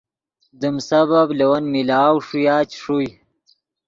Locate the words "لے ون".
1.37-1.63